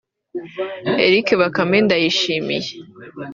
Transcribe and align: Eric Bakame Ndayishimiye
Eric 1.05 1.27
Bakame 1.41 1.77
Ndayishimiye 1.85 2.71